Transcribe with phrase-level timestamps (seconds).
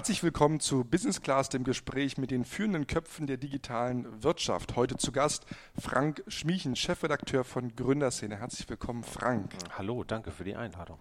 [0.00, 4.74] Herzlich willkommen zu Business Class, dem Gespräch mit den führenden Köpfen der digitalen Wirtschaft.
[4.74, 5.44] Heute zu Gast
[5.78, 8.38] Frank Schmiechen, Chefredakteur von Gründerszene.
[8.38, 9.52] Herzlich willkommen, Frank.
[9.76, 10.98] Hallo, danke für die Einladung.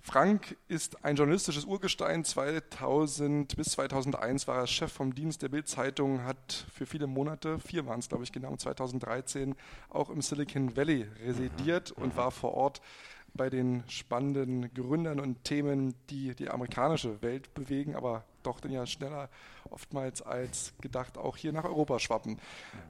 [0.00, 2.24] Frank ist ein journalistisches Urgestein.
[2.24, 7.86] 2000 bis 2001 war er Chef vom Dienst der Bild-Zeitung, hat für viele Monate, vier
[7.86, 9.56] waren es glaube ich genau, 2013
[9.90, 12.04] auch im Silicon Valley residiert mhm.
[12.04, 12.82] und war vor Ort
[13.34, 18.86] bei den spannenden Gründern und Themen, die die amerikanische Welt bewegen, aber doch dann ja
[18.86, 19.28] schneller
[19.70, 22.38] oftmals als gedacht auch hier nach Europa schwappen.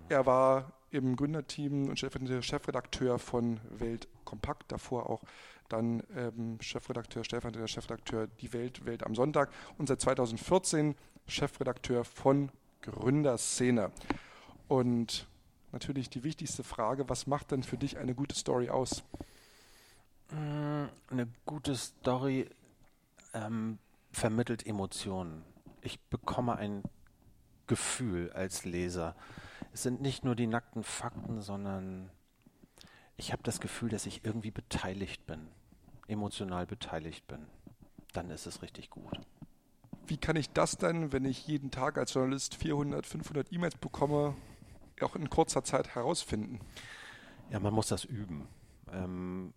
[0.09, 5.23] Er war im Gründerteam und Chefredakteur von Welt Kompakt, davor auch
[5.69, 10.95] dann ähm, Chefredakteur, stellvertretender Chefredakteur Die Welt, Welt am Sonntag und seit 2014
[11.27, 12.51] Chefredakteur von
[12.83, 13.91] Gründerszene.
[14.69, 15.27] Und
[15.71, 19.03] natürlich die wichtigste Frage, was macht denn für dich eine gute Story aus?
[20.33, 22.49] Mm, eine gute Story
[23.35, 23.79] ähm,
[24.13, 25.45] vermittelt Emotionen.
[25.81, 26.83] Ich bekomme ein
[27.67, 29.15] Gefühl als Leser.
[29.73, 32.11] Es sind nicht nur die nackten Fakten, sondern
[33.17, 35.49] ich habe das Gefühl, dass ich irgendwie beteiligt bin
[36.13, 37.47] emotional beteiligt bin,
[38.13, 39.21] dann ist es richtig gut.
[40.07, 44.35] Wie kann ich das dann, wenn ich jeden Tag als Journalist 400, 500 E-Mails bekomme,
[45.01, 46.61] auch in kurzer Zeit herausfinden?
[47.51, 48.49] Ja, man muss das üben.
[48.93, 49.55] Ähm,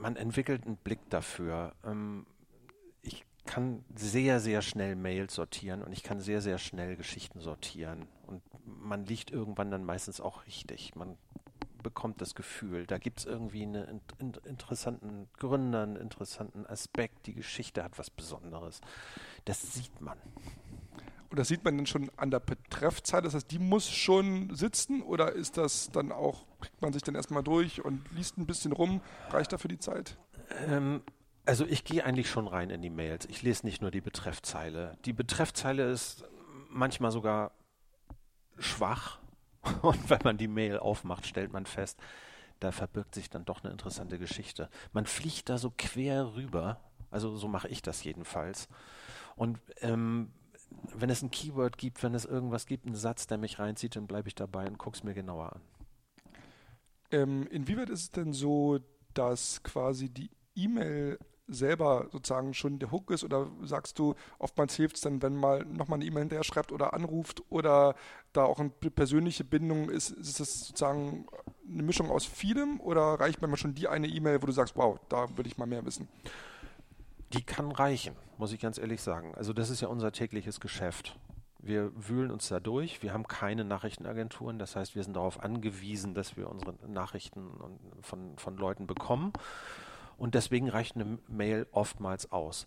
[0.00, 1.74] man entwickelt einen Blick dafür.
[1.84, 2.26] Ähm,
[3.02, 8.06] ich kann sehr, sehr schnell Mails sortieren und ich kann sehr, sehr schnell Geschichten sortieren.
[8.26, 10.94] Und man liegt irgendwann dann meistens auch richtig.
[10.94, 11.16] Man
[11.82, 17.34] bekommt das Gefühl, da gibt es irgendwie einen in, interessanten Gründer, einen interessanten Aspekt, die
[17.34, 18.80] Geschichte hat was Besonderes.
[19.44, 20.18] Das sieht man.
[21.30, 25.02] Und das sieht man dann schon an der Betreffzeit, das heißt, die muss schon sitzen
[25.02, 28.72] oder ist das dann auch, kriegt man sich dann erstmal durch und liest ein bisschen
[28.72, 30.16] rum, reicht dafür die Zeit?
[30.66, 31.02] Ähm,
[31.44, 33.26] also ich gehe eigentlich schon rein in die Mails.
[33.26, 34.96] Ich lese nicht nur die Betreffzeile.
[35.04, 36.24] Die Betreffzeile ist
[36.70, 37.52] manchmal sogar
[38.58, 39.18] schwach
[39.82, 41.98] Und wenn man die Mail aufmacht, stellt man fest,
[42.60, 44.68] da verbirgt sich dann doch eine interessante Geschichte.
[44.92, 46.80] Man fliegt da so quer rüber,
[47.10, 48.68] also so mache ich das jedenfalls.
[49.36, 50.32] Und ähm,
[50.94, 54.06] wenn es ein Keyword gibt, wenn es irgendwas gibt, einen Satz, der mich reinzieht, dann
[54.06, 55.62] bleibe ich dabei und gucke es mir genauer an.
[57.10, 58.78] Ähm, inwieweit ist es denn so,
[59.14, 61.18] dass quasi die E-Mail
[61.48, 65.64] selber sozusagen schon der Hook ist oder sagst du, oftmals hilft es dann, wenn mal
[65.64, 67.94] nochmal eine E-Mail hinterher schreibt oder anruft oder
[68.34, 71.26] da auch eine persönliche Bindung ist, ist es sozusagen
[71.66, 75.00] eine Mischung aus vielem oder reicht manchmal schon die eine E-Mail, wo du sagst, wow,
[75.08, 76.08] da würde ich mal mehr wissen?
[77.32, 79.34] Die kann reichen, muss ich ganz ehrlich sagen.
[79.34, 81.18] Also das ist ja unser tägliches Geschäft.
[81.60, 83.02] Wir wühlen uns da durch.
[83.02, 84.58] Wir haben keine Nachrichtenagenturen.
[84.58, 87.50] Das heißt, wir sind darauf angewiesen, dass wir unsere Nachrichten
[88.00, 89.32] von, von Leuten bekommen.
[90.16, 92.66] Und deswegen reicht eine Mail oftmals aus.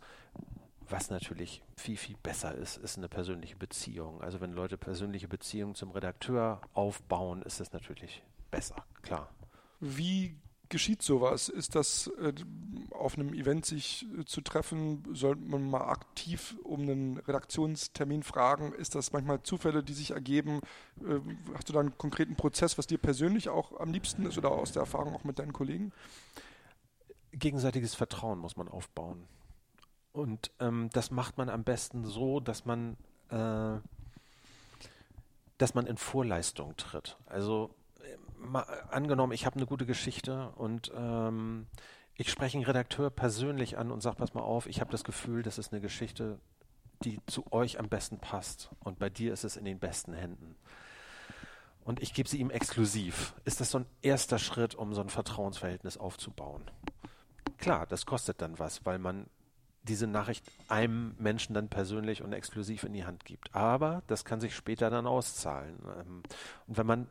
[0.89, 4.21] Was natürlich viel, viel besser ist, ist eine persönliche Beziehung.
[4.21, 9.29] Also wenn Leute persönliche Beziehungen zum Redakteur aufbauen, ist das natürlich besser, klar.
[9.79, 10.37] Wie
[10.71, 11.47] geschieht sowas?
[11.49, 12.33] Ist das äh,
[12.89, 15.03] auf einem Event sich äh, zu treffen?
[15.13, 18.73] Sollte man mal aktiv um einen Redaktionstermin fragen?
[18.73, 20.61] Ist das manchmal Zufälle, die sich ergeben?
[21.01, 21.19] Äh,
[21.53, 24.71] hast du da einen konkreten Prozess, was dir persönlich auch am liebsten ist oder aus
[24.71, 25.91] der Erfahrung auch mit deinen Kollegen?
[27.33, 29.27] gegenseitiges Vertrauen muss man aufbauen.
[30.11, 32.97] Und ähm, das macht man am besten so, dass man,
[33.29, 33.79] äh,
[35.57, 37.17] dass man in Vorleistung tritt.
[37.25, 37.73] Also
[38.89, 41.67] angenommen, ich habe eine gute Geschichte und ähm,
[42.15, 45.43] ich spreche einen Redakteur persönlich an und sage, pass mal auf, ich habe das Gefühl,
[45.43, 46.39] das ist eine Geschichte,
[47.03, 48.69] die zu euch am besten passt.
[48.79, 50.55] Und bei dir ist es in den besten Händen.
[51.83, 53.33] Und ich gebe sie ihm exklusiv.
[53.43, 56.63] Ist das so ein erster Schritt, um so ein Vertrauensverhältnis aufzubauen?
[57.57, 59.27] Klar, das kostet dann was, weil man
[59.83, 63.55] diese Nachricht einem Menschen dann persönlich und exklusiv in die Hand gibt.
[63.55, 65.79] Aber das kann sich später dann auszahlen.
[65.97, 66.23] Ähm,
[66.67, 67.07] und wenn man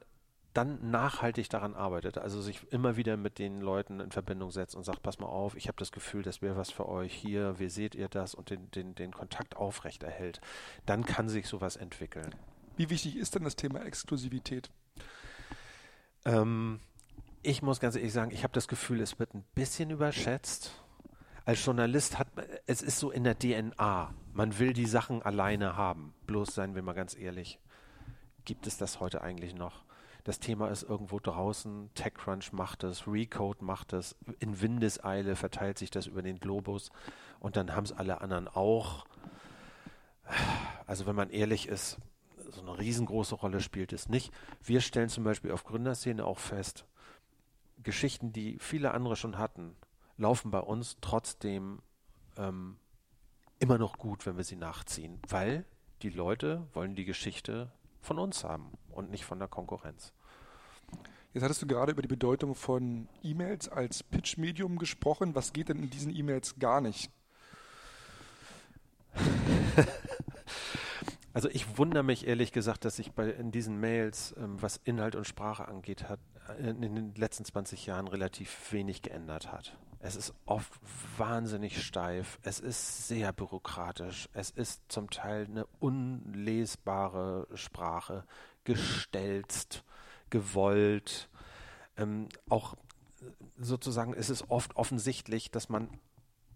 [0.53, 4.85] dann nachhaltig daran arbeitet, also sich immer wieder mit den Leuten in Verbindung setzt und
[4.85, 7.69] sagt, pass mal auf, ich habe das Gefühl, das wäre was für euch hier, wie
[7.69, 10.41] seht ihr das und den, den, den Kontakt aufrechterhält,
[10.87, 12.35] dann kann sich sowas entwickeln.
[12.77, 14.71] Wie wichtig ist denn das Thema Exklusivität?
[16.25, 16.81] Ähm,
[17.43, 20.73] ich muss ganz ehrlich sagen, ich habe das Gefühl, es wird ein bisschen überschätzt.
[21.45, 22.29] Als Journalist hat
[22.67, 24.15] es ist so in der DNA.
[24.33, 26.15] Man will die Sachen alleine haben.
[26.27, 27.59] Bloß seien wir mal ganz ehrlich,
[28.45, 29.85] gibt es das heute eigentlich noch?
[30.25, 31.91] Das Thema ist irgendwo draußen.
[31.95, 36.91] TechCrunch macht es, Recode macht es, in Windeseile verteilt sich das über den Globus
[37.39, 39.07] und dann haben es alle anderen auch.
[40.87, 41.99] Also wenn man ehrlich ist,
[42.51, 44.33] so eine riesengroße Rolle spielt es nicht.
[44.63, 46.85] Wir stellen zum Beispiel auf Gründerszene auch fest,
[47.83, 49.77] Geschichten, die viele andere schon hatten,
[50.17, 51.81] laufen bei uns trotzdem
[52.37, 52.77] ähm,
[53.59, 55.65] immer noch gut, wenn wir sie nachziehen, weil
[56.03, 60.13] die Leute wollen die Geschichte von uns haben und nicht von der Konkurrenz.
[61.33, 65.35] Jetzt hattest du gerade über die Bedeutung von E-Mails als Pitch-Medium gesprochen.
[65.35, 67.11] Was geht denn in diesen E-Mails gar nicht?
[71.33, 75.15] Also ich wundere mich ehrlich gesagt, dass sich bei in diesen Mails, ähm, was Inhalt
[75.15, 76.19] und Sprache angeht, hat
[76.59, 79.77] in den letzten 20 Jahren relativ wenig geändert hat.
[80.03, 80.73] Es ist oft
[81.19, 88.25] wahnsinnig steif, es ist sehr bürokratisch, es ist zum Teil eine unlesbare Sprache,
[88.65, 89.85] gestelzt,
[90.31, 91.29] gewollt.
[91.99, 92.77] Ähm, auch
[93.59, 95.91] sozusagen ist es oft offensichtlich, dass man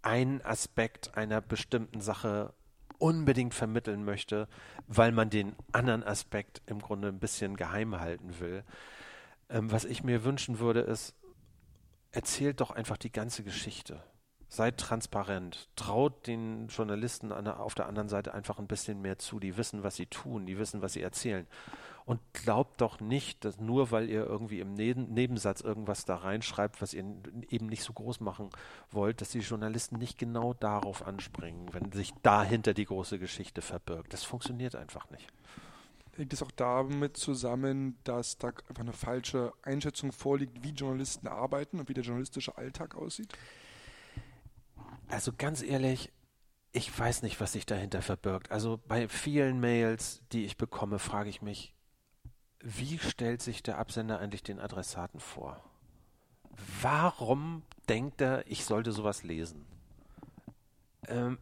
[0.00, 2.54] einen Aspekt einer bestimmten Sache
[2.98, 4.48] unbedingt vermitteln möchte,
[4.86, 8.64] weil man den anderen Aspekt im Grunde ein bisschen geheim halten will.
[9.54, 11.14] Ähm, was ich mir wünschen würde, ist,
[12.10, 14.02] erzählt doch einfach die ganze Geschichte.
[14.48, 15.68] Seid transparent.
[15.76, 19.38] Traut den Journalisten an auf der anderen Seite einfach ein bisschen mehr zu.
[19.38, 21.46] Die wissen, was sie tun, die wissen, was sie erzählen.
[22.04, 26.82] Und glaubt doch nicht, dass nur weil ihr irgendwie im Neben Nebensatz irgendwas da reinschreibt,
[26.82, 27.04] was ihr
[27.48, 28.50] eben nicht so groß machen
[28.90, 34.12] wollt, dass die Journalisten nicht genau darauf anspringen, wenn sich dahinter die große Geschichte verbirgt.
[34.12, 35.32] Das funktioniert einfach nicht.
[36.16, 41.80] Hängt es auch damit zusammen, dass da einfach eine falsche Einschätzung vorliegt, wie Journalisten arbeiten
[41.80, 43.32] und wie der journalistische Alltag aussieht?
[45.08, 46.12] Also ganz ehrlich,
[46.72, 48.50] ich weiß nicht, was sich dahinter verbirgt.
[48.50, 51.74] Also bei vielen Mails, die ich bekomme, frage ich mich,
[52.60, 55.62] wie stellt sich der Absender eigentlich den Adressaten vor?
[56.80, 59.66] Warum denkt er, ich sollte sowas lesen?
[61.08, 61.38] Ähm,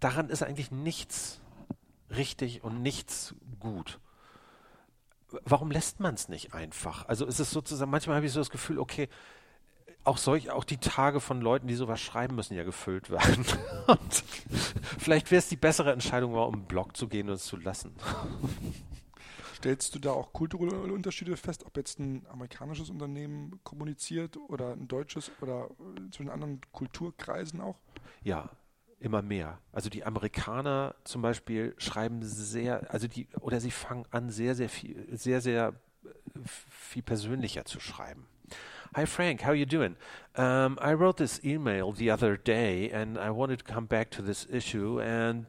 [0.00, 1.40] daran ist eigentlich nichts
[2.16, 4.00] richtig und nichts gut.
[5.44, 7.06] Warum lässt man es nicht einfach?
[7.08, 9.08] Also ist es sozusagen, manchmal habe ich so das Gefühl, okay,
[10.06, 13.44] auch solch, auch die Tage von Leuten, die sowas schreiben, müssen ja gefüllt werden.
[13.86, 14.24] Und
[14.98, 17.56] vielleicht wäre es die bessere Entscheidung, mal um einen Blog zu gehen und es zu
[17.56, 17.92] lassen.
[19.56, 24.86] Stellst du da auch kulturelle Unterschiede fest, ob jetzt ein amerikanisches Unternehmen kommuniziert oder ein
[24.86, 25.70] deutsches oder
[26.12, 27.76] zwischen anderen Kulturkreisen auch?
[28.22, 28.50] Ja,
[28.98, 29.58] immer mehr.
[29.72, 34.68] Also die Amerikaner zum Beispiel schreiben sehr, also die, oder sie fangen an, sehr, sehr
[34.68, 35.74] viel, sehr, sehr
[36.70, 38.26] viel persönlicher zu schreiben.
[38.94, 39.96] Hi Frank, how are you doing?
[40.36, 44.22] Um, I wrote this email the other day and I wanted to come back to
[44.22, 45.46] this issue and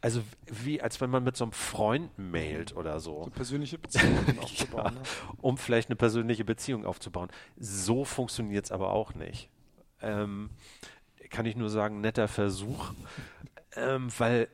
[0.00, 3.24] also wie als wenn man mit so einem Freund mailt oder so.
[3.24, 4.84] So persönliche Beziehungen aufzubauen.
[4.84, 5.02] ja, ne?
[5.42, 7.28] Um vielleicht eine persönliche Beziehung aufzubauen.
[7.58, 9.50] So funktioniert es aber auch nicht.
[10.00, 10.50] Ähm,
[11.36, 12.94] kann ich nur sagen, netter Versuch,
[13.74, 14.48] ähm, weil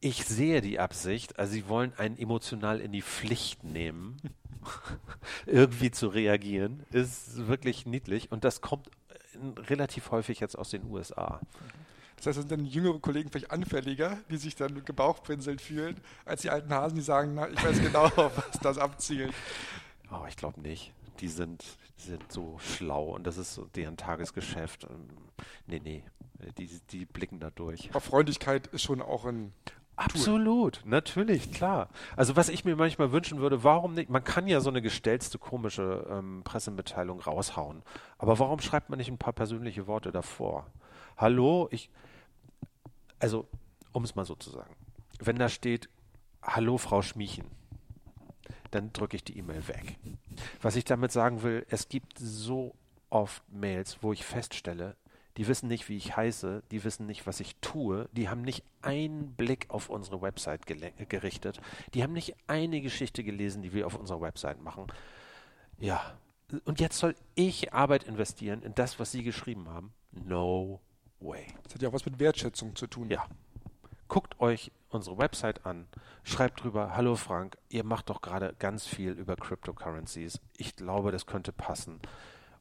[0.00, 4.16] ich sehe die Absicht, also sie wollen einen emotional in die Pflicht nehmen,
[5.46, 10.90] irgendwie zu reagieren, ist wirklich niedlich und das kommt äh, relativ häufig jetzt aus den
[10.90, 11.40] USA.
[12.16, 16.42] Das heißt, das sind dann jüngere Kollegen vielleicht anfälliger, die sich dann gebauchpinselt fühlen, als
[16.42, 19.32] die alten Hasen, die sagen, na, ich weiß genau, auf was das abzielt.
[20.10, 20.92] Oh, ich glaube nicht.
[21.20, 21.64] Die sind,
[21.98, 24.84] sind so schlau und das ist so deren Tagesgeschäft.
[24.84, 25.08] Ähm,
[25.66, 26.04] nee, nee,
[26.56, 27.90] die, die blicken da durch.
[27.90, 29.52] Aber Freundlichkeit ist schon auch ein
[29.96, 30.90] Absolut, Tool.
[30.90, 31.88] natürlich, klar.
[32.16, 35.38] Also was ich mir manchmal wünschen würde, warum nicht, man kann ja so eine gestellte
[35.38, 37.82] komische ähm, Pressemitteilung raushauen,
[38.16, 40.66] aber warum schreibt man nicht ein paar persönliche Worte davor?
[41.16, 41.90] Hallo, ich,
[43.18, 43.48] also
[43.92, 44.74] um es mal so zu sagen,
[45.18, 45.88] wenn da steht,
[46.42, 47.46] Hallo Frau Schmiechen,
[48.70, 49.96] dann drücke ich die E-Mail weg.
[50.60, 52.74] Was ich damit sagen will, es gibt so
[53.10, 54.96] oft Mails, wo ich feststelle,
[55.36, 58.64] die wissen nicht, wie ich heiße, die wissen nicht, was ich tue, die haben nicht
[58.82, 61.60] einen Blick auf unsere Website gerichtet,
[61.94, 64.86] die haben nicht eine Geschichte gelesen, die wir auf unserer Website machen.
[65.78, 66.18] Ja,
[66.64, 69.92] und jetzt soll ich Arbeit investieren in das, was sie geschrieben haben?
[70.10, 70.80] No
[71.20, 71.46] way.
[71.62, 73.08] Das hat ja auch was mit Wertschätzung zu tun.
[73.08, 73.24] Ja.
[74.08, 75.86] Guckt euch unsere Website an,
[76.24, 80.40] schreibt drüber, hallo Frank, ihr macht doch gerade ganz viel über Cryptocurrencies.
[80.56, 82.00] Ich glaube, das könnte passen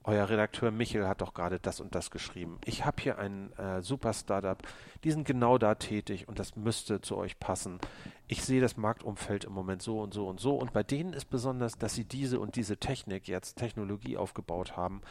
[0.07, 2.59] euer Redakteur Michel hat doch gerade das und das geschrieben.
[2.63, 4.57] Ich habe hier ein äh, super Startup,
[5.03, 7.79] die sind genau da tätig und das müsste zu euch passen.
[8.27, 11.29] Ich sehe das Marktumfeld im Moment so und so und so und bei denen ist
[11.29, 15.01] besonders, dass sie diese und diese Technik jetzt, Technologie aufgebaut haben.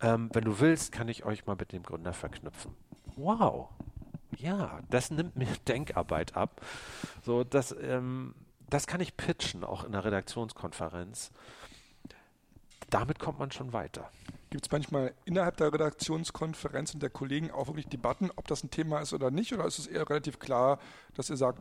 [0.00, 2.74] Ähm, wenn du willst, kann ich euch mal mit dem Gründer verknüpfen.
[3.16, 3.68] Wow.
[4.36, 6.60] Ja, das nimmt mir Denkarbeit ab.
[7.22, 8.34] So, das, ähm,
[8.68, 11.30] das kann ich pitchen, auch in der Redaktionskonferenz.
[12.90, 14.10] Damit kommt man schon weiter.
[14.50, 18.70] Gibt es manchmal innerhalb der Redaktionskonferenz und der Kollegen auch wirklich Debatten, ob das ein
[18.70, 19.52] Thema ist oder nicht?
[19.52, 20.78] Oder ist es eher relativ klar,
[21.14, 21.60] dass ihr sagt,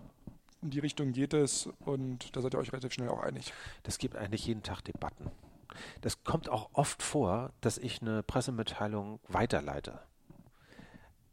[0.62, 3.54] in die Richtung geht es und da seid ihr euch relativ schnell auch einig?
[3.84, 5.30] Das gibt eigentlich jeden Tag Debatten.
[6.02, 10.00] Das kommt auch oft vor, dass ich eine Pressemitteilung weiterleite.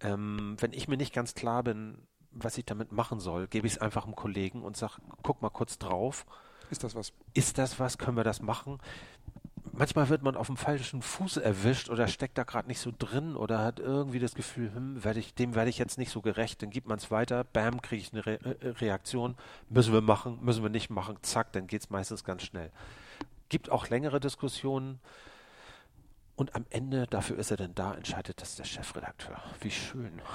[0.04, 1.99] Ähm, wenn ich mir nicht ganz klar bin,
[2.30, 5.50] was ich damit machen soll, gebe ich es einfach einem Kollegen und sage, guck mal
[5.50, 6.26] kurz drauf.
[6.70, 7.12] Ist das was?
[7.32, 7.99] Ist das was?
[7.99, 8.78] Können wir das machen?
[9.76, 13.37] manchmal wird man auf dem falschen Fuß erwischt oder steckt da gerade nicht so drin
[13.37, 16.62] oder hat irgendwie das Gefühl, hm, werd ich, dem werde ich jetzt nicht so gerecht,
[16.62, 19.34] dann gibt man es weiter, bam, kriege ich eine Re äh, Reaktion,
[19.68, 22.70] müssen wir machen, müssen wir nicht machen, zack, dann geht es meistens ganz schnell.
[23.49, 25.00] Gibt auch längere Diskussionen
[26.37, 29.41] und am Ende, dafür ist er denn da, entscheidet das der Chefredakteur.
[29.61, 30.21] Wie schön.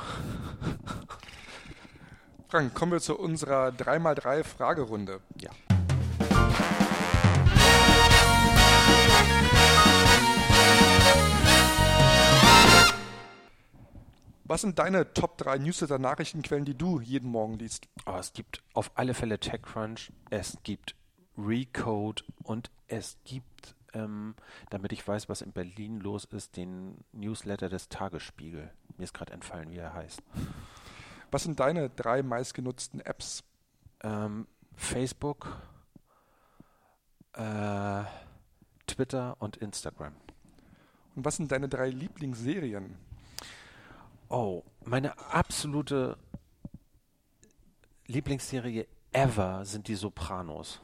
[2.47, 5.21] Frank, kommen wir zu unserer 3x3 Fragerunde.
[5.39, 5.51] Ja.
[14.45, 17.87] Was sind deine Top 3 Newsletter-Nachrichtenquellen, die du jeden Morgen liest?
[18.07, 20.95] Oh, es gibt auf alle Fälle TechCrunch, es gibt
[21.37, 24.35] Recode und es gibt, ähm,
[24.69, 28.71] damit ich weiß, was in Berlin los ist, den Newsletter des Tagesspiegel.
[28.97, 30.21] Mir ist gerade entfallen, wie er heißt.
[31.31, 33.43] Was sind deine drei meistgenutzten Apps?
[34.01, 35.61] Ähm, Facebook,
[37.33, 38.03] äh,
[38.87, 40.13] Twitter und Instagram.
[41.15, 42.97] Und was sind deine drei Lieblingsserien?
[44.29, 46.17] Oh, meine absolute
[48.07, 50.81] Lieblingsserie ever sind die Sopranos.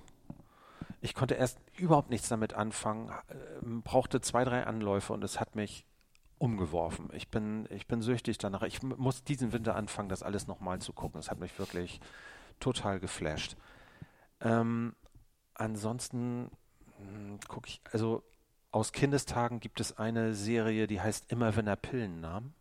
[1.06, 3.12] Ich konnte erst überhaupt nichts damit anfangen,
[3.62, 5.86] ähm, brauchte zwei, drei Anläufe und es hat mich
[6.40, 7.10] umgeworfen.
[7.14, 8.64] Ich bin, ich bin süchtig danach.
[8.64, 11.20] Ich muss diesen Winter anfangen, das alles nochmal zu gucken.
[11.20, 12.02] Es hat mich wirklich
[12.60, 13.56] total geflasht.
[14.42, 14.96] Ähm,
[15.54, 16.50] ansonsten
[16.98, 18.24] hm, gucke ich, also
[18.72, 22.56] aus Kindestagen gibt es eine Serie, die heißt Immer wenn er Pillen nahm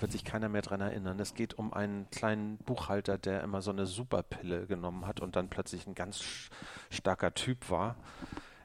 [0.00, 1.18] wird sich keiner mehr daran erinnern.
[1.20, 5.48] Es geht um einen kleinen Buchhalter, der immer so eine Superpille genommen hat und dann
[5.48, 6.50] plötzlich ein ganz
[6.90, 7.96] starker Typ war.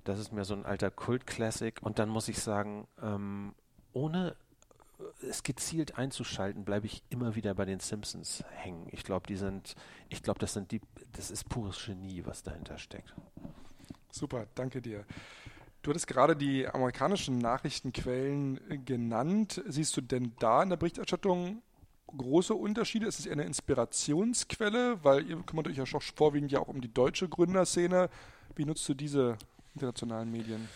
[0.04, 1.80] Das ist mir so ein alter Kult-Classic.
[1.82, 3.54] Und dann muss ich sagen, ähm,
[3.94, 4.36] ohne
[5.22, 8.88] es gezielt einzuschalten, bleibe ich immer wieder bei den Simpsons hängen.
[8.92, 9.76] Ich glaube, die sind,
[10.10, 10.82] ich glaube, das sind die,
[11.14, 13.14] das ist pures Genie, was dahinter steckt.
[14.12, 15.06] Super, danke dir.
[15.86, 19.62] Du hattest gerade die amerikanischen Nachrichtenquellen äh, genannt.
[19.68, 21.62] Siehst du denn da in der Berichterstattung
[22.18, 23.06] große Unterschiede?
[23.06, 25.04] Ist es eher eine Inspirationsquelle?
[25.04, 28.10] Weil ihr kümmert euch ja schon vorwiegend ja auch um die deutsche Gründerszene.
[28.56, 29.38] Wie nutzt du diese
[29.76, 30.68] internationalen Medien?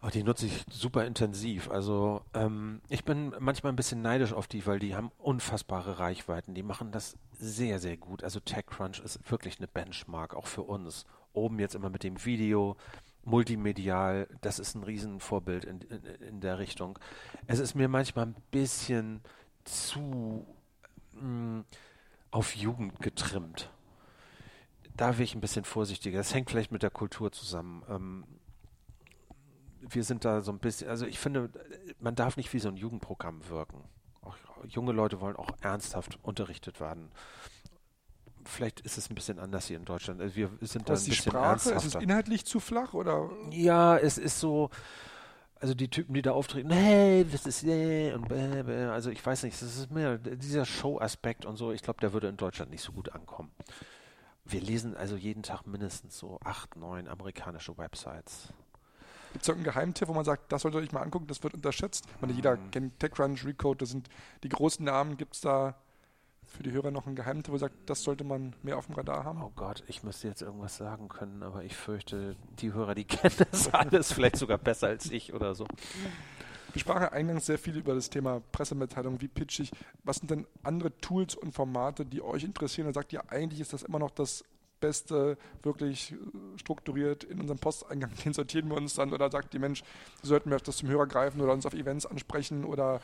[0.00, 1.68] Oh, die nutze ich super intensiv.
[1.68, 6.54] Also ähm, ich bin manchmal ein bisschen neidisch auf die, weil die haben unfassbare Reichweiten.
[6.54, 8.22] Die machen das sehr, sehr gut.
[8.22, 11.06] Also TechCrunch ist wirklich eine Benchmark, auch für uns.
[11.32, 12.76] Oben jetzt immer mit dem Video,
[13.24, 16.98] multimedial, das ist ein Riesenvorbild in, in, in der Richtung.
[17.46, 19.20] Es ist mir manchmal ein bisschen
[19.64, 20.46] zu
[21.12, 21.64] mh, mm,
[22.30, 23.70] auf Jugend getrimmt.
[24.96, 26.18] Da wäre ich ein bisschen vorsichtiger.
[26.18, 27.82] Das hängt vielleicht mit der Kultur zusammen.
[27.88, 28.24] Ähm,
[29.80, 31.50] wir sind da so ein bisschen, also ich finde,
[31.98, 33.84] man darf nicht wie so ein Jugendprogramm wirken.
[34.22, 37.10] Auch junge Leute wollen auch ernsthaft unterrichtet werden
[38.44, 40.20] vielleicht ist es ein bisschen anders hier in Deutschland.
[40.20, 41.76] Also wir sind da ein die bisschen Sprache, ernsthafter.
[41.76, 43.30] ist es inhaltlich zu flach oder?
[43.50, 44.70] Ja, es ist so,
[45.60, 48.84] also die Typen, die da auftreten, hey, das ist nee, und bäh, bäh.
[48.86, 52.28] also ich weiß nicht, das ist mehr dieser Show-Aspekt und so, ich glaube, der würde
[52.28, 53.50] in Deutschland nicht so gut ankommen.
[54.44, 58.52] Wir lesen also jeden Tag mindestens so acht, neun amerikanische Websites.
[59.32, 61.54] Gibt es irgendeinen Geheimtipp, wo man sagt, das solltet ihr euch mal angucken, das wird
[61.54, 62.04] unterschätzt?
[62.14, 62.70] Ich meine, jeder mm.
[62.70, 64.08] kennt TechCrunch, Recode, das sind
[64.44, 65.16] die großen Namen.
[65.16, 65.74] Gibt es da
[66.54, 68.94] für die Hörer noch ein Geheimtipp, wo ihr sagt, das sollte man mehr auf dem
[68.94, 69.42] Radar haben?
[69.42, 73.34] Oh Gott, ich müsste jetzt irgendwas sagen können, aber ich fürchte, die Hörer, die kennen
[73.50, 75.66] das alles vielleicht sogar besser als ich oder so.
[76.72, 79.70] Wir sprachen eingangs sehr viel über das Thema Pressemitteilung, wie pitch ich.
[80.02, 82.86] Was sind denn andere Tools und Formate, die euch interessieren?
[82.86, 84.44] Dann sagt ihr, eigentlich ist das immer noch das
[84.80, 86.16] Beste, wirklich äh,
[86.58, 89.82] strukturiert in unserem Posteingang, den sortieren wir uns dann oder sagt die Mensch,
[90.22, 93.00] sollten wir das zum Hörer greifen oder uns auf Events ansprechen oder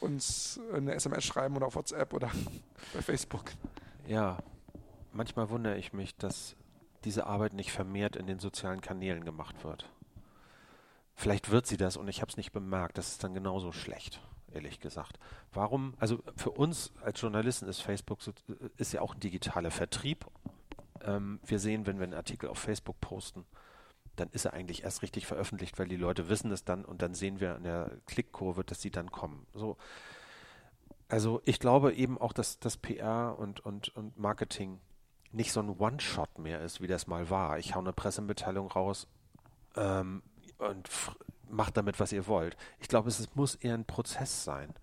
[0.00, 2.30] uns eine SMS schreiben oder auf WhatsApp oder
[2.94, 3.44] bei Facebook.
[4.06, 4.38] Ja,
[5.12, 6.56] manchmal wundere ich mich, dass
[7.04, 9.88] diese Arbeit nicht vermehrt in den sozialen Kanälen gemacht wird.
[11.14, 12.96] Vielleicht wird sie das und ich habe es nicht bemerkt.
[12.98, 14.20] Das ist dann genauso schlecht,
[14.52, 15.18] ehrlich gesagt.
[15.52, 15.94] Warum?
[15.98, 18.32] Also für uns als Journalisten ist Facebook so,
[18.76, 20.26] ist ja auch ein digitaler Vertrieb.
[21.02, 23.44] Ähm, wir sehen, wenn wir einen Artikel auf Facebook posten,
[24.20, 27.14] dann ist er eigentlich erst richtig veröffentlicht, weil die Leute wissen es dann und dann
[27.14, 29.46] sehen wir an der Klickkurve, dass sie dann kommen.
[29.54, 29.76] So.
[31.08, 34.80] Also ich glaube eben auch, dass das PR und, und, und Marketing
[35.32, 37.58] nicht so ein One-Shot mehr ist, wie das mal war.
[37.58, 39.06] Ich hau eine Pressemitteilung raus
[39.76, 40.22] ähm,
[40.58, 40.88] und
[41.48, 42.56] macht damit, was ihr wollt.
[42.78, 44.74] Ich glaube, es, es muss eher ein Prozess sein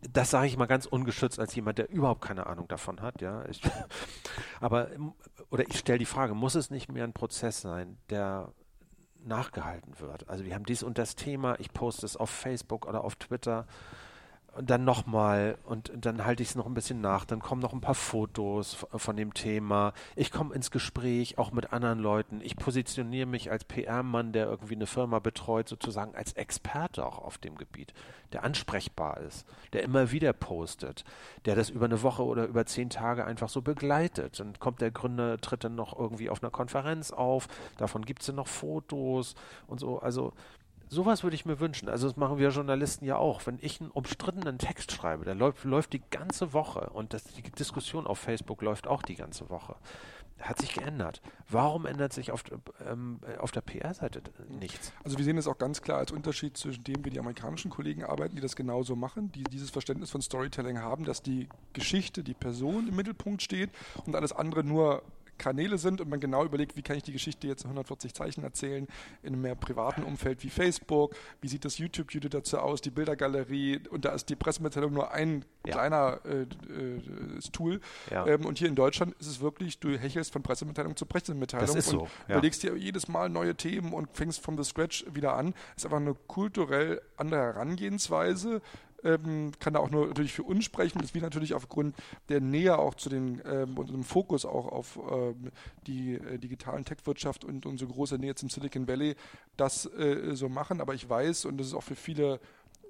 [0.00, 3.44] das sage ich mal ganz ungeschützt als jemand, der überhaupt keine Ahnung davon hat, ja.
[3.48, 3.60] Ich,
[4.60, 4.88] aber,
[5.50, 8.52] oder ich stelle die Frage, muss es nicht mehr ein Prozess sein, der
[9.24, 10.28] nachgehalten wird?
[10.28, 13.66] Also wir haben dies und das Thema, ich poste es auf Facebook oder auf Twitter.
[14.58, 17.24] Und dann nochmal und dann halte ich es noch ein bisschen nach.
[17.24, 19.92] Dann kommen noch ein paar Fotos von dem Thema.
[20.16, 22.40] Ich komme ins Gespräch auch mit anderen Leuten.
[22.42, 27.38] Ich positioniere mich als PR-Mann, der irgendwie eine Firma betreut, sozusagen als Experte auch auf
[27.38, 27.94] dem Gebiet,
[28.32, 31.04] der ansprechbar ist, der immer wieder postet,
[31.44, 34.40] der das über eine Woche oder über zehn Tage einfach so begleitet.
[34.40, 37.46] Dann kommt der Gründer, tritt dann noch irgendwie auf einer Konferenz auf.
[37.76, 39.36] Davon gibt es dann noch Fotos
[39.68, 40.00] und so.
[40.00, 40.32] Also
[40.90, 41.88] Sowas würde ich mir wünschen.
[41.88, 43.46] Also das machen wir Journalisten ja auch.
[43.46, 47.42] Wenn ich einen umstrittenen Text schreibe, der läuft, läuft die ganze Woche und das, die
[47.42, 49.76] Diskussion auf Facebook läuft auch die ganze Woche.
[50.40, 51.20] Hat sich geändert.
[51.48, 52.44] Warum ändert sich auf,
[52.88, 54.92] ähm, auf der PR-Seite nichts?
[55.02, 58.04] Also wir sehen es auch ganz klar als Unterschied zwischen dem, wie die amerikanischen Kollegen
[58.04, 62.34] arbeiten, die das genauso machen, die dieses Verständnis von Storytelling haben, dass die Geschichte, die
[62.34, 63.70] Person im Mittelpunkt steht
[64.06, 65.02] und alles andere nur
[65.38, 68.42] Kanäle sind und man genau überlegt, wie kann ich die Geschichte jetzt in 140 Zeichen
[68.42, 68.86] erzählen,
[69.22, 73.80] in einem mehr privaten Umfeld wie Facebook, wie sieht das YouTube-Video dazu aus, die Bildergalerie
[73.90, 75.72] und da ist die Pressemitteilung nur ein ja.
[75.72, 77.80] kleiner äh, äh, Tool.
[78.10, 78.26] Ja.
[78.26, 81.76] Ähm, und hier in Deutschland ist es wirklich, du hechelst von Pressemitteilung zu Pressemitteilung das
[81.76, 82.34] ist und so, ja.
[82.34, 85.54] überlegst dir jedes Mal neue Themen und fängst von the scratch wieder an.
[85.76, 88.60] Ist einfach eine kulturell andere Herangehensweise
[89.04, 91.96] ähm, kann da auch nur natürlich für uns sprechen, dass wir natürlich aufgrund
[92.28, 95.50] der Nähe auch zu den ähm, und Fokus auch auf ähm,
[95.86, 99.14] die äh, digitalen Tech-Wirtschaft und unsere große Nähe zum Silicon Valley
[99.56, 100.80] das äh, so machen.
[100.80, 102.40] Aber ich weiß, und das ist auch für viele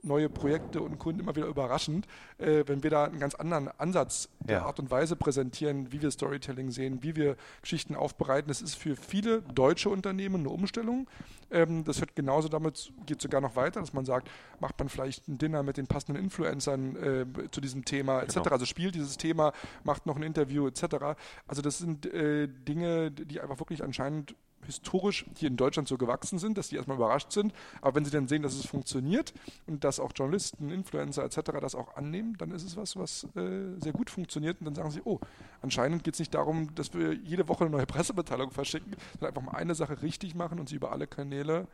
[0.02, 2.06] neue Projekte und Kunden immer wieder überraschend,
[2.38, 4.66] äh, wenn wir da einen ganz anderen Ansatz der ja.
[4.66, 8.48] Art und Weise präsentieren, wie wir Storytelling sehen, wie wir Geschichten aufbereiten.
[8.48, 11.08] Das ist für viele deutsche Unternehmen eine Umstellung.
[11.50, 15.28] Ähm, das hört genauso damit, geht sogar noch weiter, dass man sagt, macht man vielleicht
[15.28, 18.34] ein Dinner mit den passenden Influencern äh, zu diesem Thema etc.
[18.34, 18.50] Genau.
[18.50, 19.52] Also spielt dieses Thema,
[19.84, 21.16] macht noch ein Interview etc.
[21.46, 24.34] Also das sind äh, Dinge, die einfach wirklich anscheinend
[24.66, 27.52] historisch hier in Deutschland so gewachsen sind, dass die erstmal überrascht sind.
[27.80, 29.32] Aber wenn sie dann sehen, dass es funktioniert
[29.66, 31.40] und dass auch Journalisten, Influencer etc.
[31.60, 34.60] das auch annehmen, dann ist es was, was äh, sehr gut funktioniert.
[34.60, 35.20] Und dann sagen sie, oh,
[35.62, 39.52] anscheinend geht es nicht darum, dass wir jede Woche eine neue Pressemitteilung verschicken, sondern einfach
[39.52, 41.66] mal eine Sache richtig machen und sie über alle Kanäle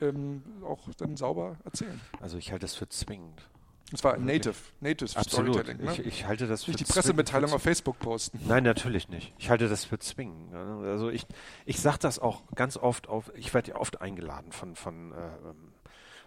[0.00, 2.00] ähm, auch dann sauber erzählen.
[2.20, 3.48] Also ich halte es für zwingend.
[3.92, 5.54] Das war Native, Native Absolut.
[5.54, 5.84] Storytelling.
[5.84, 5.92] Ne?
[5.92, 8.40] Ich, ich, halte das nicht die Pressemitteilung auf Facebook posten.
[8.48, 9.34] Nein, natürlich nicht.
[9.38, 10.54] Ich halte das für zwingen.
[10.84, 11.26] Also ich,
[11.66, 15.16] ich sage das auch ganz oft auf, ich werde ja oft eingeladen von, von, äh,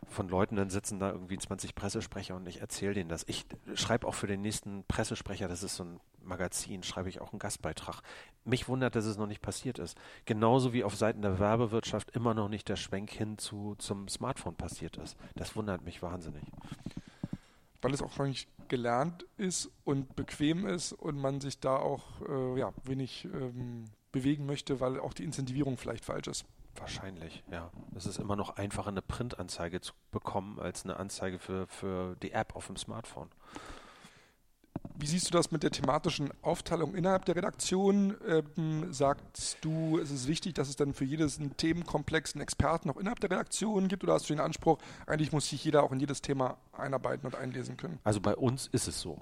[0.08, 3.24] von Leuten, dann sitzen da irgendwie 20 Pressesprecher und ich erzähle denen das.
[3.28, 7.32] Ich schreibe auch für den nächsten Pressesprecher, das ist so ein Magazin, schreibe ich auch
[7.32, 8.02] einen Gastbeitrag.
[8.44, 9.98] Mich wundert, dass es noch nicht passiert ist.
[10.26, 14.56] Genauso wie auf Seiten der Werbewirtschaft immer noch nicht der Schwenk hin zu, zum Smartphone
[14.56, 15.18] passiert ist.
[15.36, 16.44] Das wundert mich wahnsinnig
[17.86, 22.60] weil es auch eigentlich gelernt ist und bequem ist und man sich da auch äh,
[22.60, 26.46] ja, wenig ähm, bewegen möchte, weil auch die Incentivierung vielleicht falsch ist.
[26.78, 27.72] Wahrscheinlich, ja.
[27.94, 32.32] Es ist immer noch einfacher, eine Printanzeige zu bekommen, als eine Anzeige für, für die
[32.32, 33.30] App auf dem Smartphone.
[34.98, 38.16] Wie siehst du das mit der thematischen Aufteilung innerhalb der Redaktion?
[38.28, 42.98] Ähm, sagst du, es ist wichtig, dass es dann für jedes Themenkomplex einen Experten auch
[42.98, 46.00] innerhalb der Redaktion gibt oder hast du den Anspruch, eigentlich muss sich jeder auch in
[46.00, 48.00] jedes Thema einarbeiten und einlesen können?
[48.04, 49.22] Also bei uns ist es so,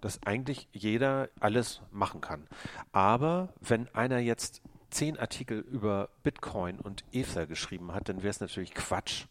[0.00, 2.46] dass eigentlich jeder alles machen kann.
[2.92, 8.40] Aber wenn einer jetzt zehn Artikel über Bitcoin und Ether geschrieben hat, dann wäre es
[8.40, 9.26] natürlich Quatsch,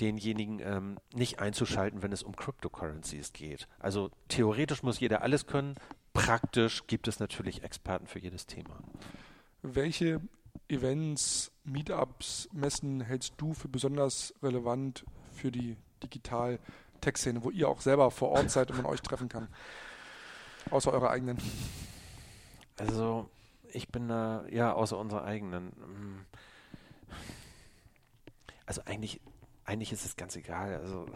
[0.00, 3.68] denjenigen ähm, nicht einzuschalten, wenn es um Cryptocurrencies geht.
[3.78, 5.76] Also theoretisch muss jeder alles können,
[6.12, 8.78] praktisch gibt es natürlich Experten für jedes Thema.
[9.62, 10.20] Welche
[10.68, 18.10] Events, Meetups, Messen hältst du für besonders relevant für die Digital-Tech-Szene, wo ihr auch selber
[18.10, 19.48] vor Ort seid und man euch treffen kann?
[20.70, 21.38] Außer eurer eigenen.
[22.78, 23.28] Also,
[23.72, 25.66] ich bin da, ja, außer unserer eigenen.
[25.66, 26.26] Mm.
[28.66, 29.20] Also eigentlich
[29.64, 30.78] eigentlich ist es ganz egal.
[30.78, 31.06] Also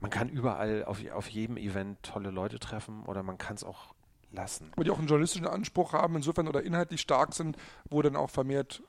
[0.00, 3.94] man kann überall auf, auf jedem Event tolle Leute treffen oder man kann es auch
[4.30, 4.70] lassen.
[4.76, 7.56] Und die auch einen journalistischen Anspruch haben, insofern oder inhaltlich stark sind,
[7.88, 8.82] wo dann auch vermehrt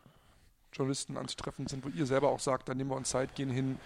[0.73, 3.79] Journalisten anzutreffen sind, wo ihr selber auch sagt, dann nehmen wir uns Zeit, gehen hin.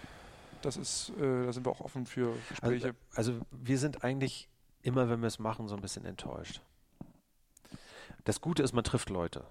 [0.62, 2.94] Das ist, äh, da sind wir auch offen für Gespräche.
[3.14, 4.48] Also, also wir sind eigentlich
[4.82, 6.60] immer, wenn wir es machen, so ein bisschen enttäuscht.
[8.24, 9.44] Das Gute ist, man trifft Leute.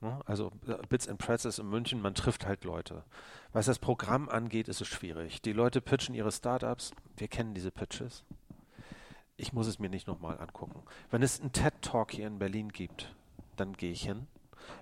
[0.00, 0.20] Ne?
[0.26, 3.04] Also äh, Bits and Pretzels in München, man trifft halt Leute.
[3.52, 5.42] Was das Programm angeht, ist es schwierig.
[5.42, 6.92] Die Leute pitchen ihre Startups.
[7.16, 8.24] Wir kennen diese Pitches.
[9.36, 10.82] Ich muss es mir nicht nochmal angucken.
[11.10, 13.14] Wenn es einen TED-Talk hier in Berlin gibt,
[13.56, 14.26] dann gehe ich hin.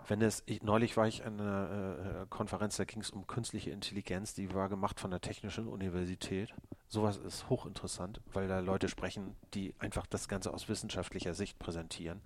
[0.09, 3.71] Wenn es, ich, neulich war ich an einer äh, Konferenz, da ging es um künstliche
[3.71, 6.55] Intelligenz, die war gemacht von der Technischen Universität.
[6.89, 12.23] Sowas ist hochinteressant, weil da Leute sprechen, die einfach das Ganze aus wissenschaftlicher Sicht präsentieren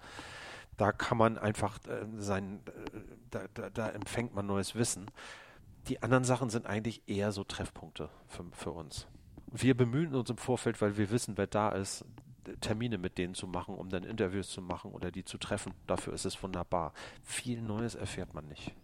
[0.78, 5.10] da kann man einfach äh, sein, äh, da, da, da, empfängt man neues Wissen.
[5.88, 9.06] Die anderen Sachen sind eigentlich eher so Treffpunkte für, für uns.
[9.50, 12.04] Wir bemühen uns im Vorfeld, weil wir wissen, wer da ist,
[12.60, 15.74] Termine mit denen zu machen, um dann Interviews zu machen oder die zu treffen.
[15.86, 16.94] Dafür ist es wunderbar.
[17.22, 18.74] Viel Neues erfährt man nicht.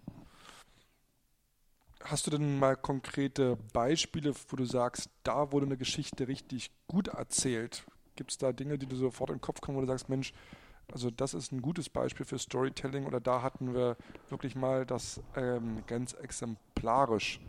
[2.03, 7.09] Hast du denn mal konkrete Beispiele, wo du sagst, da wurde eine Geschichte richtig gut
[7.09, 7.87] erzählt?
[8.17, 10.35] Gibt es da Dinge, die du sofort in den Kopf kommen, wo du sagst, Mensch,
[10.93, 13.97] also das ist ein gutes Beispiel für Storytelling oder da hatten wir
[14.29, 17.41] wirklich mal das ähm, ganz exemplarisch,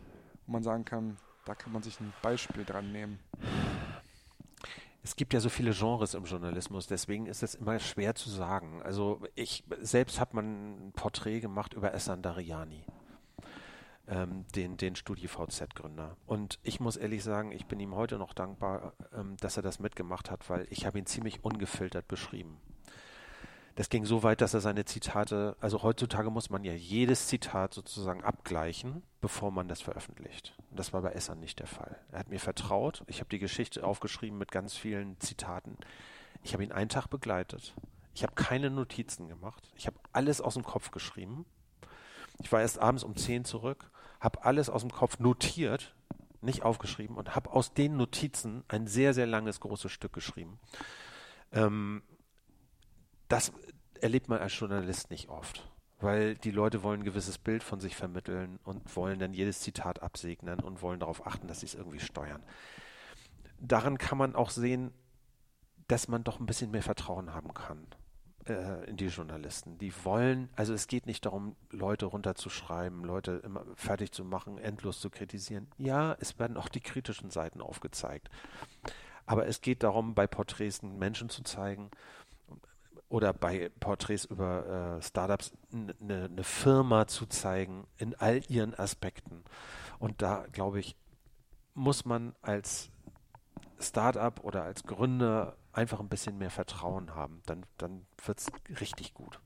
[0.46, 3.18] wo man sagen kann, da kann man sich ein Beispiel dran nehmen.
[5.02, 8.82] Es gibt ja so viele Genres im Journalismus, deswegen ist es immer schwer zu sagen.
[8.82, 12.84] Also ich selbst habe mal ein Porträt gemacht über Essan Dariani,
[14.08, 16.16] ähm, den, den StudiVZ-Gründer.
[16.26, 19.78] Und ich muss ehrlich sagen, ich bin ihm heute noch dankbar, ähm, dass er das
[19.78, 22.58] mitgemacht hat, weil ich habe ihn ziemlich ungefiltert beschrieben.
[23.76, 27.74] Das ging so weit, dass er seine Zitate, also heutzutage muss man ja jedes Zitat
[27.74, 30.54] sozusagen abgleichen, bevor man das veröffentlicht.
[30.70, 32.00] Und das war bei Essan nicht der Fall.
[32.10, 33.04] Er hat mir vertraut.
[33.06, 35.76] Ich habe die Geschichte aufgeschrieben mit ganz vielen Zitaten.
[36.42, 37.74] Ich habe ihn einen Tag begleitet.
[38.14, 39.70] Ich habe keine Notizen gemacht.
[39.76, 41.44] Ich habe alles aus dem Kopf geschrieben.
[42.40, 45.94] Ich war erst abends um 10 zurück, habe alles aus dem Kopf notiert,
[46.40, 50.58] nicht aufgeschrieben und habe aus den Notizen ein sehr, sehr langes, großes Stück geschrieben.
[51.52, 52.02] Ähm,
[53.28, 53.52] das
[54.02, 55.68] erlebt man als Journalist nicht oft,
[56.00, 60.02] weil die Leute wollen ein gewisses Bild von sich vermitteln und wollen dann jedes Zitat
[60.02, 62.42] absegnen und wollen darauf achten, dass sie es irgendwie steuern.
[63.58, 64.92] Daran kann man auch sehen,
[65.88, 67.86] dass man doch ein bisschen mehr Vertrauen haben kann
[68.46, 69.78] äh, in die Journalisten.
[69.78, 75.00] Die wollen, also es geht nicht darum, Leute runterzuschreiben, Leute immer fertig zu machen, endlos
[75.00, 75.68] zu kritisieren.
[75.78, 78.28] Ja, es werden auch die kritischen Seiten aufgezeigt.
[79.26, 81.90] Aber es geht darum, bei Porträts Menschen zu zeigen
[83.08, 89.44] oder bei Porträts über äh, Startups eine ne Firma zu zeigen in all ihren Aspekten.
[89.98, 90.96] Und da, glaube ich,
[91.74, 92.90] muss man als
[93.78, 97.42] Startup oder als Gründer einfach ein bisschen mehr Vertrauen haben.
[97.46, 99.40] Dann, dann wird es richtig gut.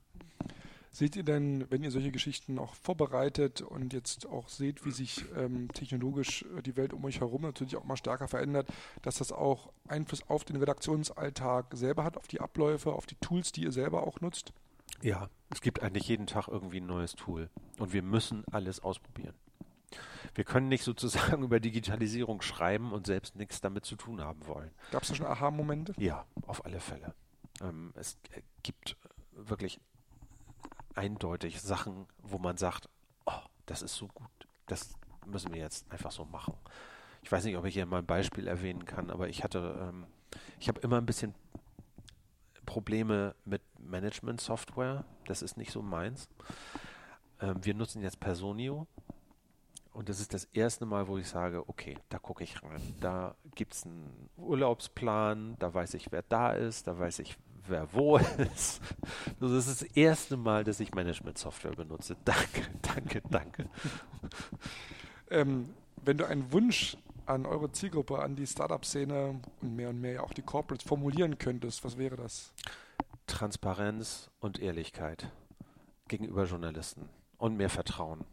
[0.93, 5.23] Seht ihr denn, wenn ihr solche Geschichten auch vorbereitet und jetzt auch seht, wie sich
[5.37, 8.67] ähm, technologisch äh, die Welt um euch herum natürlich auch mal stärker verändert,
[9.01, 13.53] dass das auch Einfluss auf den Redaktionsalltag selber hat, auf die Abläufe, auf die Tools,
[13.53, 14.51] die ihr selber auch nutzt?
[15.01, 17.49] Ja, es gibt eigentlich jeden Tag irgendwie ein neues Tool
[17.79, 19.35] und wir müssen alles ausprobieren.
[20.35, 24.71] Wir können nicht sozusagen über Digitalisierung schreiben und selbst nichts damit zu tun haben wollen.
[24.91, 25.93] Gab es da schon Aha-Momente?
[25.97, 27.13] Ja, auf alle Fälle.
[27.61, 28.97] Ähm, es äh, gibt
[29.31, 29.79] wirklich
[30.95, 32.89] eindeutig Sachen, wo man sagt,
[33.25, 34.93] oh, das ist so gut, das
[35.25, 36.55] müssen wir jetzt einfach so machen.
[37.23, 40.05] Ich weiß nicht, ob ich hier mal ein Beispiel erwähnen kann, aber ich hatte, ähm,
[40.59, 41.35] ich habe immer ein bisschen
[42.65, 45.03] Probleme mit Management-Software.
[45.25, 46.29] Das ist nicht so meins.
[47.41, 48.87] Ähm, wir nutzen jetzt Personio.
[49.93, 52.95] Und das ist das erste Mal, wo ich sage, okay, da gucke ich rein.
[53.01, 57.91] Da gibt es einen Urlaubsplan, da weiß ich, wer da ist, da weiß ich, wer
[57.93, 58.17] wo
[58.53, 58.81] ist.
[59.39, 62.15] Das ist das erste Mal, dass ich Management-Software benutze.
[62.25, 63.69] Danke, danke, danke.
[65.29, 65.69] Ähm,
[66.03, 70.33] wenn du einen Wunsch an eure Zielgruppe, an die Startup-Szene und mehr und mehr auch
[70.33, 72.53] die Corporates formulieren könntest, was wäre das?
[73.27, 75.31] Transparenz und Ehrlichkeit
[76.07, 78.25] gegenüber Journalisten und mehr Vertrauen.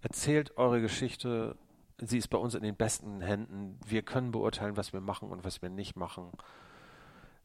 [0.00, 1.56] Erzählt eure Geschichte.
[1.98, 3.78] Sie ist bei uns in den besten Händen.
[3.86, 6.30] Wir können beurteilen, was wir machen und was wir nicht machen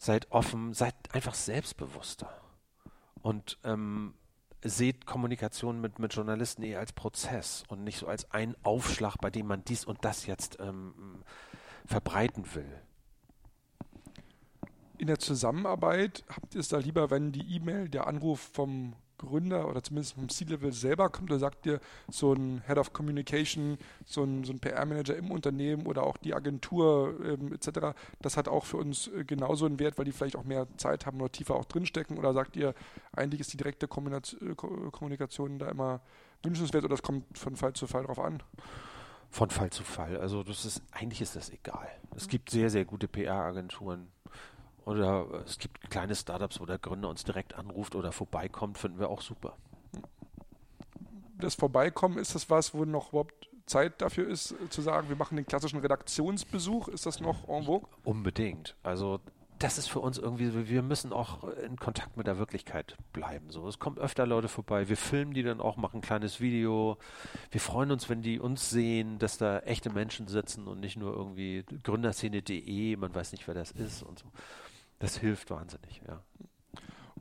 [0.01, 2.27] seid offen, seid einfach selbstbewusster
[3.21, 4.15] und ähm,
[4.63, 9.29] seht Kommunikation mit, mit Journalisten eher als Prozess und nicht so als einen Aufschlag, bei
[9.29, 11.23] dem man dies und das jetzt ähm,
[11.85, 12.81] verbreiten will.
[14.97, 19.67] In der Zusammenarbeit habt ihr es da lieber, wenn die E-Mail, der Anruf vom Gründer
[19.67, 21.79] oder zumindest vom C-Level selber kommt, oder sagt dir
[22.09, 26.33] so ein Head of Communication, so ein, so ein PR-Manager im Unternehmen oder auch die
[26.33, 30.35] Agentur ähm, etc., das hat auch für uns äh, genauso einen Wert, weil die vielleicht
[30.35, 32.73] auch mehr Zeit haben oder tiefer auch drinstecken oder sagt ihr,
[33.13, 36.01] eigentlich ist die direkte äh, Kommunikation da immer
[36.43, 38.41] wünschenswert oder das kommt von Fall zu Fall drauf an?
[39.29, 40.17] Von Fall zu Fall.
[40.17, 41.87] Also das ist, eigentlich ist das egal.
[42.15, 44.09] Es gibt sehr, sehr gute PR-Agenturen,
[44.85, 49.09] oder es gibt kleine Startups, wo der Gründer uns direkt anruft oder vorbeikommt, finden wir
[49.09, 49.55] auch super.
[51.37, 55.37] Das Vorbeikommen, ist das was, wo noch überhaupt Zeit dafür ist, zu sagen, wir machen
[55.37, 56.87] den klassischen Redaktionsbesuch?
[56.89, 57.89] Ist das noch en vogue?
[58.03, 58.75] Unbedingt.
[58.83, 59.19] Also
[59.61, 63.51] das ist für uns irgendwie, wir müssen auch in Kontakt mit der Wirklichkeit bleiben.
[63.51, 64.89] So, es kommt öfter Leute vorbei.
[64.89, 66.97] Wir filmen die dann auch, machen ein kleines Video.
[67.51, 71.13] Wir freuen uns, wenn die uns sehen, dass da echte Menschen sitzen und nicht nur
[71.13, 74.25] irgendwie Gründerszene.de, man weiß nicht, wer das ist und so.
[75.01, 76.21] Das hilft wahnsinnig, ja.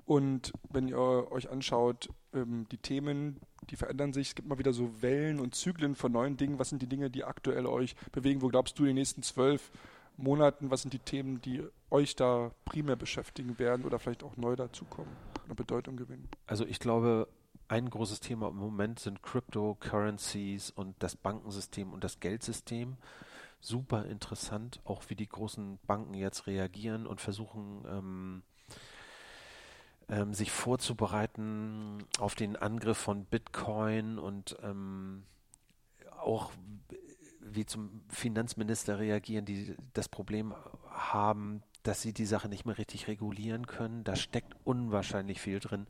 [0.05, 3.41] Und wenn ihr euch anschaut, ähm, die Themen,
[3.71, 4.29] die verändern sich.
[4.29, 6.59] Es gibt mal wieder so Wellen und Zyklen von neuen Dingen.
[6.59, 8.43] Was sind die Dinge, die aktuell euch bewegen?
[8.43, 9.71] Wo glaubst du, in den nächsten 12
[10.17, 10.71] Monaten?
[10.71, 15.13] Was sind die Themen, die euch da primär beschäftigen werden oder vielleicht auch neu dazukommen
[15.47, 16.29] oder Bedeutung gewinnen?
[16.47, 17.29] Also ich glaube,
[17.69, 22.97] ein großes Thema im Moment sind Cryptocurrencies und das Bankensystem und das Geldsystem.
[23.61, 28.43] Super interessant, auch wie die großen Banken jetzt reagieren und versuchen, ähm,
[30.09, 35.25] ähm, sich vorzubereiten auf den Angriff von Bitcoin und ähm,
[36.19, 36.53] auch
[37.41, 40.55] wie zum Finanzminister reagieren, die das Problem
[40.91, 44.05] haben, dass sie die Sache nicht mehr richtig regulieren können.
[44.05, 45.87] Da steckt unwahrscheinlich viel drin,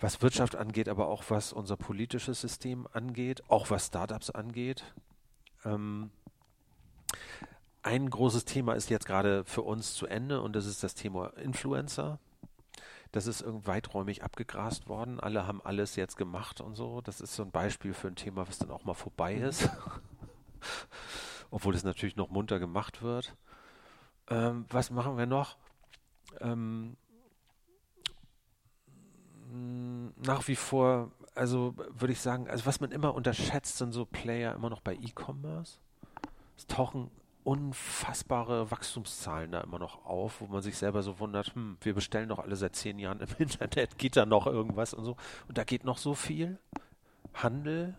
[0.00, 4.84] was Wirtschaft angeht, aber auch was unser politisches System angeht, auch was Startups angeht.
[5.64, 6.10] Ähm,
[7.82, 11.28] ein großes Thema ist jetzt gerade für uns zu Ende und das ist das Thema
[11.36, 12.18] Influencer.
[13.10, 15.20] Das ist weiträumig abgegrast worden.
[15.20, 17.02] Alle haben alles jetzt gemacht und so.
[17.02, 19.44] Das ist so ein Beispiel für ein Thema, was dann auch mal vorbei mhm.
[19.44, 19.68] ist.
[21.50, 23.36] Obwohl es natürlich noch munter gemacht wird.
[24.28, 25.56] Ähm, was machen wir noch?
[26.40, 26.96] Ähm,
[30.16, 34.54] nach wie vor, also würde ich sagen, also was man immer unterschätzt, sind so Player
[34.54, 35.78] immer noch bei E-Commerce.
[36.56, 37.10] Es tauchen
[37.44, 42.28] unfassbare Wachstumszahlen da immer noch auf, wo man sich selber so wundert, hm, wir bestellen
[42.28, 45.16] doch alle seit zehn Jahren im Internet, geht da noch irgendwas und so.
[45.48, 46.58] Und da geht noch so viel.
[47.34, 47.96] Handel,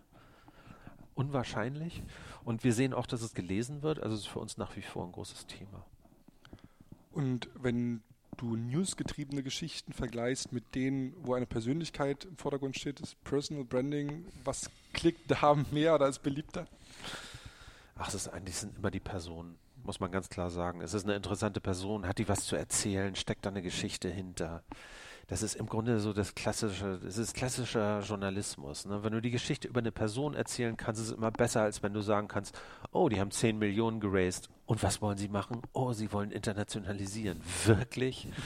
[1.16, 2.04] unwahrscheinlich.
[2.44, 4.02] Und wir sehen auch, dass es gelesen wird.
[4.02, 5.86] Also es ist für uns nach wie vor ein großes Thema.
[7.12, 8.02] Und wenn
[8.38, 14.26] du newsgetriebene Geschichten vergleichst mit denen, wo eine Persönlichkeit im Vordergrund steht, das Personal Branding,
[14.44, 16.68] was klickt da mehr oder ist beliebter?
[17.96, 20.82] Ach, es ist eigentlich sind immer die Personen, muss man ganz klar sagen.
[20.82, 24.64] Es ist eine interessante Person, hat die was zu erzählen, steckt da eine Geschichte hinter
[25.28, 28.86] das ist im Grunde so das klassische, das ist klassischer Journalismus.
[28.86, 29.04] Ne?
[29.04, 31.94] Wenn du die Geschichte über eine Person erzählen kannst, ist es immer besser, als wenn
[31.94, 32.60] du sagen kannst,
[32.92, 34.50] oh, die haben 10 Millionen geraced.
[34.66, 35.62] Und was wollen sie machen?
[35.72, 37.42] Oh, sie wollen internationalisieren.
[37.66, 38.28] Wirklich?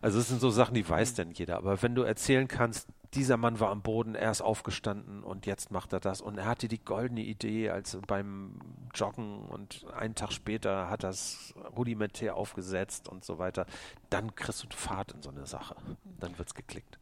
[0.00, 1.56] Also es sind so Sachen, die weiß denn jeder.
[1.56, 5.70] Aber wenn du erzählen kannst, dieser Mann war am Boden, er ist aufgestanden und jetzt
[5.70, 6.20] macht er das.
[6.20, 8.58] Und er hatte die goldene Idee, als beim
[8.94, 13.66] Joggen und einen Tag später hat er es rudimentär aufgesetzt und so weiter.
[14.08, 15.76] Dann kriegst du Fahrt in so eine Sache.
[16.20, 16.98] Dann wird es geklickt.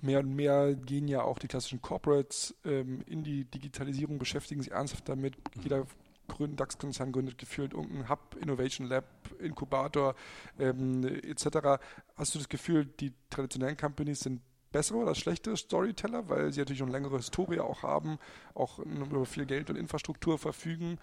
[0.00, 4.72] Mehr und mehr gehen ja auch die klassischen Corporates ähm, in die Digitalisierung, beschäftigen sich
[4.72, 5.36] ernsthaft damit.
[5.62, 5.86] Jeder
[6.28, 9.04] DAX-Konzern gründet gefühlt irgendein Hub, Innovation Lab,
[9.38, 10.14] Inkubator
[10.58, 11.82] ähm, etc.
[12.16, 14.40] Hast du das Gefühl, die traditionellen Companies sind
[14.72, 18.18] bessere oder schlechte Storyteller, weil sie natürlich schon längere Historie auch haben,
[18.54, 20.98] auch über viel Geld und Infrastruktur verfügen?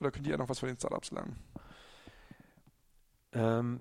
[0.00, 1.36] Oder können die ja noch was von den Startups lernen?
[3.32, 3.80] Ähm,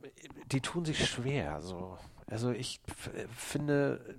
[0.52, 1.62] die tun sich schwer.
[1.62, 1.98] So.
[2.28, 2.80] Also ich
[3.36, 4.16] finde,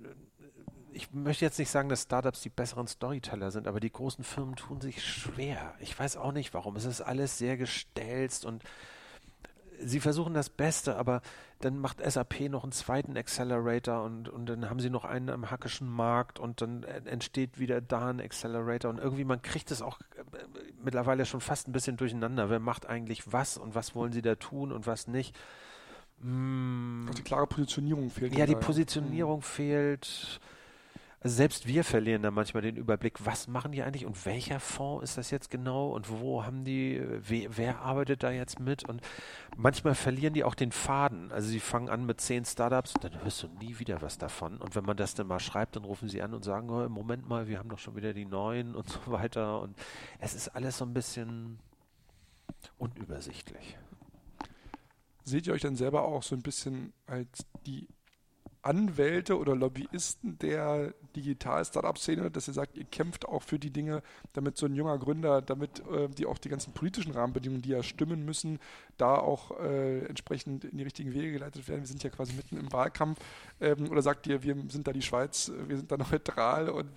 [0.91, 4.55] ich möchte jetzt nicht sagen, dass Startups die besseren Storyteller sind, aber die großen Firmen
[4.55, 5.73] tun sich schwer.
[5.79, 6.75] Ich weiß auch nicht warum.
[6.75, 8.63] Es ist alles sehr gestelzt und
[9.79, 11.21] sie versuchen das Beste, aber
[11.63, 15.49] dann macht SAP noch einen zweiten Accelerator und, und dann haben sie noch einen am
[15.49, 19.99] hackischen Markt und dann entsteht wieder da ein Accelerator und irgendwie man kriegt es auch
[20.01, 20.39] äh,
[20.83, 22.49] mittlerweile schon fast ein bisschen durcheinander.
[22.49, 25.37] Wer macht eigentlich was und was wollen sie da tun und was nicht?
[26.19, 27.03] Mm.
[27.07, 28.37] Also die klare Positionierung fehlt.
[28.37, 29.43] Ja, die Positionierung mhm.
[29.43, 30.39] fehlt.
[31.23, 35.05] Also selbst wir verlieren da manchmal den Überblick, was machen die eigentlich und welcher Fonds
[35.05, 39.01] ist das jetzt genau und wo haben die, wer, wer arbeitet da jetzt mit und
[39.55, 41.31] manchmal verlieren die auch den Faden.
[41.31, 44.57] Also sie fangen an mit zehn Startups, dann hörst du nie wieder was davon.
[44.57, 47.29] Und wenn man das dann mal schreibt, dann rufen sie an und sagen, oh, Moment
[47.29, 49.61] mal, wir haben doch schon wieder die neuen und so weiter.
[49.61, 49.77] Und
[50.19, 51.57] es ist alles so ein bisschen
[52.77, 53.77] unübersichtlich.
[55.23, 57.87] Seht ihr euch dann selber auch so ein bisschen als die
[58.63, 64.57] Anwälte oder Lobbyisten der Digital-Startup-Szene, dass ihr sagt, ihr kämpft auch für die Dinge, damit
[64.57, 68.23] so ein junger Gründer, damit äh, die auch die ganzen politischen Rahmenbedingungen, die ja stimmen
[68.25, 68.59] müssen,
[68.97, 71.81] da auch äh, entsprechend in die richtigen Wege geleitet werden.
[71.81, 73.19] Wir sind ja quasi mitten im Wahlkampf.
[73.59, 76.89] Ähm, oder sagt ihr, wir sind da die Schweiz, wir sind da neutral und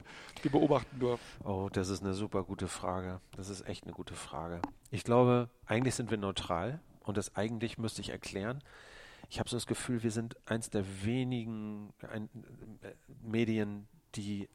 [0.43, 1.19] wir beobachten nur?
[1.45, 3.21] Oh, das ist eine super gute Frage.
[3.37, 4.63] Das ist echt eine gute Frage.
[4.91, 8.63] Ich glaube, eigentlich sind wir neutral und das eigentlich müsste ich erklären
[9.29, 12.29] ich habe so das Gefühl, wir sind eins der wenigen ein,
[12.83, 14.49] äh, Medien, die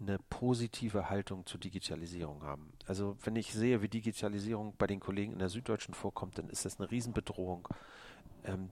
[0.00, 2.72] eine positive Haltung zur Digitalisierung haben.
[2.86, 6.64] Also wenn ich sehe, wie Digitalisierung bei den Kollegen in der Süddeutschen vorkommt, dann ist
[6.64, 7.66] das eine Riesenbedrohung.
[8.44, 8.70] Ähm,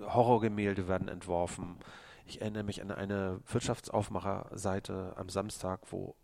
[0.00, 1.76] Horrorgemälde werden entworfen.
[2.24, 6.14] Ich erinnere mich an eine Wirtschaftsaufmacherseite am Samstag, wo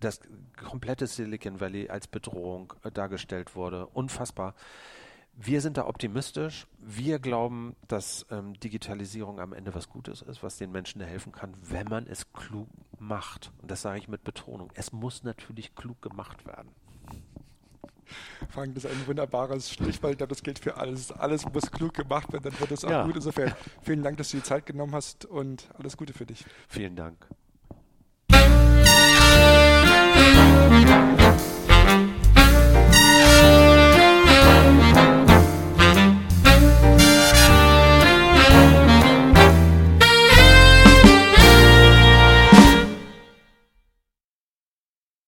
[0.00, 0.20] das
[0.56, 3.86] komplette Silicon Valley als Bedrohung äh, dargestellt wurde.
[3.86, 4.54] Unfassbar.
[5.40, 6.66] Wir sind da optimistisch.
[6.80, 11.54] Wir glauben, dass ähm, Digitalisierung am Ende was Gutes ist, was den Menschen helfen kann,
[11.62, 12.66] wenn man es klug
[12.98, 13.52] macht.
[13.62, 14.72] Und das sage ich mit Betonung.
[14.74, 16.70] Es muss natürlich klug gemacht werden.
[18.48, 20.12] Frank, das ist ein wunderbares Stichwort.
[20.12, 21.12] Ich glaube, das gilt für alles.
[21.12, 23.04] Alles muss klug gemacht werden, dann wird es auch ja.
[23.04, 23.14] gut.
[23.14, 26.44] Insofern vielen Dank, dass du die Zeit genommen hast und alles Gute für dich.
[26.66, 27.28] Vielen Dank.